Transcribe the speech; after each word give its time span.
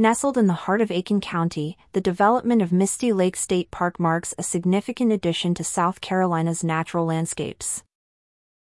Nestled 0.00 0.38
in 0.38 0.46
the 0.46 0.52
heart 0.52 0.80
of 0.80 0.92
Aiken 0.92 1.20
County, 1.20 1.76
the 1.92 2.00
development 2.00 2.62
of 2.62 2.70
Misty 2.70 3.12
Lake 3.12 3.34
State 3.34 3.72
Park 3.72 3.98
marks 3.98 4.32
a 4.38 4.44
significant 4.44 5.10
addition 5.10 5.54
to 5.54 5.64
South 5.64 6.00
Carolina's 6.00 6.62
natural 6.62 7.04
landscapes. 7.04 7.82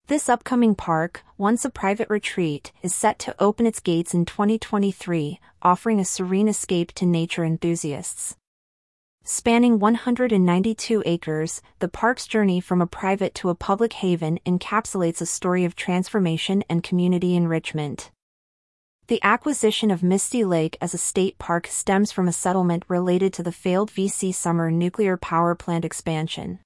This 0.07 0.29
upcoming 0.29 0.77
park, 0.77 1.25
once 1.37 1.65
a 1.65 1.69
private 1.69 2.09
retreat, 2.09 2.71
is 2.81 2.95
set 2.95 3.19
to 3.19 3.35
open 3.41 3.67
its 3.67 3.81
gates 3.81 4.15
in 4.15 4.25
2023, 4.25 5.41
offering 5.63 5.99
a 5.99 6.05
serene 6.05 6.47
escape 6.47 6.93
to 6.93 7.05
nature 7.05 7.45
enthusiasts. 7.45 8.37
Spanning 9.25 9.81
192 9.81 11.03
acres, 11.05 11.61
the 11.81 11.89
park's 11.89 12.29
journey 12.29 12.61
from 12.61 12.81
a 12.81 12.87
private 12.87 13.35
to 13.35 13.49
a 13.49 13.57
public 13.57 13.95
haven 13.95 14.39
encapsulates 14.47 15.21
a 15.21 15.27
story 15.27 15.65
of 15.65 15.75
transformation 15.75 16.63
and 16.71 16.85
community 16.85 17.35
enrichment. 17.35 18.13
The 19.09 19.23
acquisition 19.23 19.93
of 19.93 20.03
Misty 20.03 20.43
Lake 20.43 20.77
as 20.81 20.93
a 20.93 20.99
state 20.99 21.39
park 21.39 21.69
stems 21.69 22.11
from 22.11 22.27
a 22.27 22.33
settlement 22.33 22.83
related 22.89 23.33
to 23.35 23.45
the 23.45 23.53
failed 23.53 23.89
V.C. 23.93 24.33
Summer 24.33 24.69
nuclear 24.69 25.17
power 25.17 25.55
plant 25.55 25.85
expansion. 25.85 26.59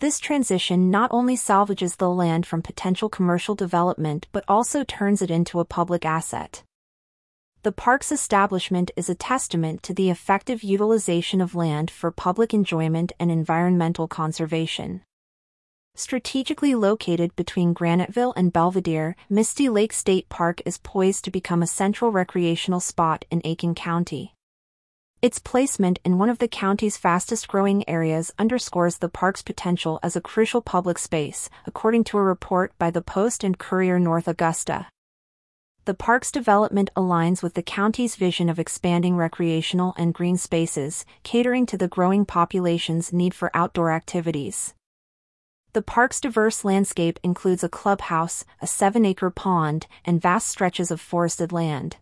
This 0.00 0.18
transition 0.18 0.90
not 0.90 1.10
only 1.14 1.34
salvages 1.34 1.96
the 1.96 2.10
land 2.10 2.44
from 2.44 2.60
potential 2.60 3.08
commercial 3.08 3.54
development 3.54 4.26
but 4.32 4.44
also 4.46 4.84
turns 4.84 5.22
it 5.22 5.30
into 5.30 5.58
a 5.58 5.64
public 5.64 6.04
asset. 6.04 6.62
The 7.62 7.72
park's 7.72 8.12
establishment 8.12 8.90
is 8.94 9.08
a 9.08 9.14
testament 9.14 9.82
to 9.84 9.94
the 9.94 10.10
effective 10.10 10.62
utilization 10.62 11.40
of 11.40 11.54
land 11.54 11.90
for 11.90 12.10
public 12.10 12.52
enjoyment 12.52 13.12
and 13.18 13.30
environmental 13.30 14.06
conservation. 14.06 15.00
Strategically 15.98 16.74
located 16.74 17.34
between 17.36 17.74
Graniteville 17.74 18.34
and 18.36 18.52
Belvedere, 18.52 19.16
Misty 19.30 19.70
Lake 19.70 19.94
State 19.94 20.28
Park 20.28 20.60
is 20.66 20.76
poised 20.76 21.24
to 21.24 21.30
become 21.30 21.62
a 21.62 21.66
central 21.66 22.12
recreational 22.12 22.80
spot 22.80 23.24
in 23.30 23.40
Aiken 23.44 23.74
County. 23.74 24.34
Its 25.22 25.38
placement 25.38 25.98
in 26.04 26.18
one 26.18 26.28
of 26.28 26.36
the 26.38 26.48
county's 26.48 26.98
fastest 26.98 27.48
growing 27.48 27.88
areas 27.88 28.30
underscores 28.38 28.98
the 28.98 29.08
park's 29.08 29.40
potential 29.40 29.98
as 30.02 30.14
a 30.14 30.20
crucial 30.20 30.60
public 30.60 30.98
space, 30.98 31.48
according 31.64 32.04
to 32.04 32.18
a 32.18 32.22
report 32.22 32.74
by 32.78 32.90
the 32.90 33.00
Post 33.00 33.42
and 33.42 33.58
Courier 33.58 33.98
North 33.98 34.28
Augusta. 34.28 34.88
The 35.86 35.94
park's 35.94 36.30
development 36.30 36.90
aligns 36.94 37.42
with 37.42 37.54
the 37.54 37.62
county's 37.62 38.16
vision 38.16 38.50
of 38.50 38.58
expanding 38.58 39.16
recreational 39.16 39.94
and 39.96 40.12
green 40.12 40.36
spaces, 40.36 41.06
catering 41.22 41.64
to 41.64 41.78
the 41.78 41.88
growing 41.88 42.26
population's 42.26 43.14
need 43.14 43.32
for 43.32 43.50
outdoor 43.54 43.90
activities. 43.90 44.74
The 45.76 45.82
park's 45.82 46.22
diverse 46.22 46.64
landscape 46.64 47.20
includes 47.22 47.62
a 47.62 47.68
clubhouse, 47.68 48.46
a 48.62 48.66
seven 48.66 49.04
acre 49.04 49.28
pond, 49.28 49.86
and 50.06 50.22
vast 50.22 50.48
stretches 50.48 50.90
of 50.90 51.02
forested 51.02 51.52
land. 51.52 51.98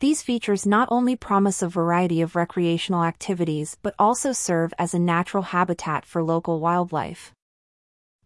These 0.00 0.22
features 0.22 0.64
not 0.64 0.88
only 0.90 1.14
promise 1.14 1.60
a 1.60 1.68
variety 1.68 2.22
of 2.22 2.34
recreational 2.34 3.04
activities 3.04 3.76
but 3.82 3.94
also 3.98 4.32
serve 4.32 4.72
as 4.78 4.94
a 4.94 4.98
natural 4.98 5.42
habitat 5.42 6.06
for 6.06 6.22
local 6.22 6.60
wildlife. 6.60 7.34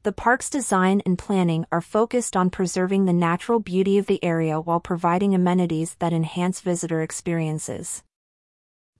The 0.04 0.12
park's 0.12 0.48
design 0.48 1.02
and 1.04 1.18
planning 1.18 1.66
are 1.72 1.80
focused 1.80 2.36
on 2.36 2.48
preserving 2.48 3.06
the 3.06 3.12
natural 3.12 3.58
beauty 3.58 3.98
of 3.98 4.06
the 4.06 4.22
area 4.22 4.60
while 4.60 4.78
providing 4.78 5.34
amenities 5.34 5.96
that 5.98 6.12
enhance 6.12 6.60
visitor 6.60 7.02
experiences. 7.02 8.04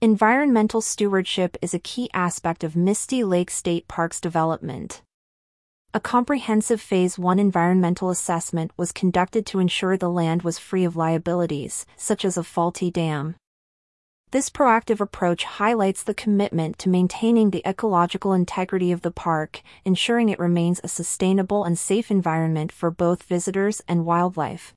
Environmental 0.01 0.81
stewardship 0.81 1.55
is 1.61 1.73
a 1.73 1.79
key 1.79 2.09
aspect 2.13 2.65
of 2.65 2.75
Misty 2.75 3.23
Lake 3.23 3.49
State 3.49 3.87
Park's 3.87 4.19
development. 4.19 5.01
A 5.95 5.99
comprehensive 5.99 6.81
Phase 6.81 7.19
1 7.19 7.37
environmental 7.37 8.09
assessment 8.09 8.71
was 8.75 8.91
conducted 8.91 9.45
to 9.45 9.59
ensure 9.59 9.95
the 9.95 10.09
land 10.09 10.41
was 10.41 10.57
free 10.57 10.85
of 10.85 10.95
liabilities, 10.95 11.85
such 11.95 12.25
as 12.25 12.35
a 12.35 12.43
faulty 12.43 12.89
dam. 12.89 13.35
This 14.31 14.49
proactive 14.49 14.99
approach 14.99 15.43
highlights 15.43 16.01
the 16.01 16.15
commitment 16.15 16.79
to 16.79 16.89
maintaining 16.89 17.51
the 17.51 17.61
ecological 17.63 18.33
integrity 18.33 18.91
of 18.91 19.01
the 19.01 19.11
park, 19.11 19.61
ensuring 19.85 20.29
it 20.29 20.39
remains 20.39 20.81
a 20.83 20.87
sustainable 20.87 21.63
and 21.63 21.77
safe 21.77 22.09
environment 22.09 22.71
for 22.71 22.89
both 22.89 23.21
visitors 23.21 23.79
and 23.87 24.03
wildlife. 24.03 24.73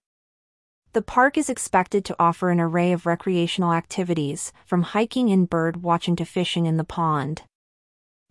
The 0.92 1.00
park 1.00 1.38
is 1.38 1.48
expected 1.48 2.04
to 2.04 2.16
offer 2.18 2.50
an 2.50 2.60
array 2.60 2.92
of 2.92 3.06
recreational 3.06 3.72
activities, 3.72 4.52
from 4.66 4.82
hiking 4.82 5.30
and 5.30 5.48
bird 5.48 5.82
watching 5.82 6.14
to 6.16 6.26
fishing 6.26 6.66
in 6.66 6.76
the 6.76 6.84
pond. 6.84 7.44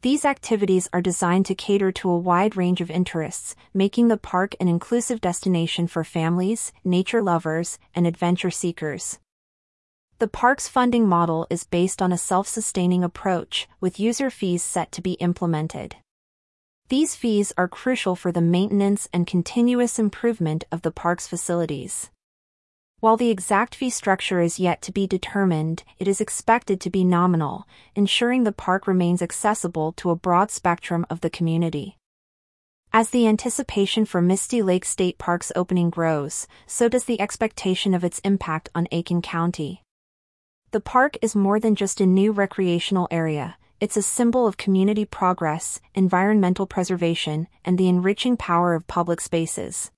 These 0.06 0.24
activities 0.24 0.88
are 0.94 1.02
designed 1.02 1.48
to 1.48 1.56
cater 1.56 1.92
to 1.94 2.12
a 2.12 2.20
wide 2.20 2.56
range 2.56 2.80
of 2.80 2.92
interests, 2.92 3.56
making 3.74 4.08
the 4.08 4.18
park 4.18 4.54
an 4.60 4.68
inclusive 4.68 5.20
destination 5.20 5.88
for 5.88 6.04
families, 6.04 6.72
nature 6.84 7.24
lovers, 7.24 7.80
and 7.96 8.06
adventure 8.06 8.52
seekers. 8.52 9.18
The 10.20 10.28
park's 10.28 10.68
funding 10.68 11.08
model 11.08 11.48
is 11.50 11.64
based 11.64 12.04
on 12.04 12.12
a 12.12 12.20
self-sustaining 12.20 13.04
approach, 13.04 13.68
with 13.82 14.00
user 14.00 14.30
fees 14.30 14.62
set 14.62 14.92
to 14.92 15.02
be 15.02 15.14
implemented. 15.14 15.96
These 16.90 17.16
fees 17.16 17.52
are 17.58 17.68
crucial 17.68 18.16
for 18.16 18.32
the 18.32 18.42
maintenance 18.42 19.10
and 19.12 19.26
continuous 19.26 19.98
improvement 19.98 20.66
of 20.72 20.84
the 20.84 20.92
park's 20.92 21.26
facilities. 21.28 22.12
While 23.06 23.18
the 23.18 23.30
exact 23.30 23.76
fee 23.76 23.92
structure 23.92 24.42
is 24.42 24.58
yet 24.60 24.82
to 24.82 24.92
be 24.92 25.06
determined, 25.06 25.84
it 26.00 26.08
is 26.08 26.20
expected 26.20 26.82
to 26.82 26.90
be 26.90 27.04
nominal, 27.04 27.68
ensuring 27.94 28.46
the 28.46 28.52
park 28.52 28.88
remains 28.88 29.22
accessible 29.22 29.92
to 29.98 30.10
a 30.10 30.16
broad 30.16 30.50
spectrum 30.50 31.06
of 31.08 31.22
the 31.22 31.30
community. 31.30 32.00
As 32.92 33.12
the 33.12 33.28
anticipation 33.28 34.06
for 34.06 34.24
Misty 34.24 34.64
Lake 34.64 34.86
State 34.86 35.20
Park's 35.20 35.52
opening 35.56 35.92
grows, 35.92 36.48
so 36.66 36.90
does 36.90 37.06
the 37.06 37.22
expectation 37.22 37.94
of 37.94 38.04
its 38.04 38.18
impact 38.24 38.70
on 38.74 38.88
Aiken 38.92 39.22
County. 39.22 39.84
The 40.72 40.82
park 40.82 41.16
is 41.22 41.36
more 41.36 41.60
than 41.60 41.76
just 41.76 42.02
a 42.02 42.08
new 42.08 42.32
recreational 42.32 43.08
area, 43.12 43.58
it's 43.80 43.98
a 43.98 44.02
symbol 44.02 44.48
of 44.48 44.58
community 44.58 45.06
progress, 45.06 45.80
environmental 45.94 46.66
preservation, 46.66 47.50
and 47.64 47.78
the 47.78 47.88
enriching 47.88 48.36
power 48.36 48.74
of 48.74 48.88
public 48.88 49.22
spaces. 49.22 49.92